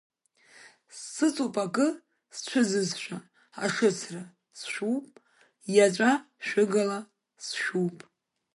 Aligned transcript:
Сыҵоуп 1.13 1.55
акы 1.63 1.87
сцәыӡызшәа 2.35 3.17
ашыцра, 3.63 4.21
сшәуп, 4.59 5.05
иаҵәа 5.75 6.11
шәыгала 6.45 6.99
сшәуп. 7.45 7.97